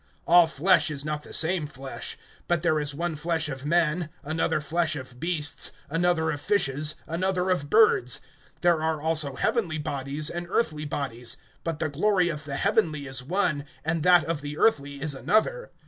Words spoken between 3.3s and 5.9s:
of men, another flesh of beasts,